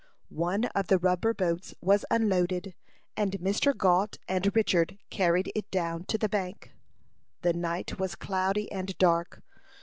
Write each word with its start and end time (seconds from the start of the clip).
One 0.29 0.65
of 0.73 0.87
the 0.87 0.97
rubber 0.97 1.31
boats 1.31 1.75
was 1.79 2.05
unloaded, 2.09 2.73
and 3.15 3.33
Mr. 3.33 3.77
Gault 3.77 4.17
and 4.27 4.49
Richard 4.55 4.97
carried 5.11 5.51
it 5.53 5.69
down 5.69 6.05
to 6.05 6.17
the 6.17 6.27
bank. 6.27 6.71
The 7.43 7.53
night 7.53 7.99
was 7.99 8.15
cloudy 8.15 8.71
and 8.71 8.97
dark. 8.97 9.43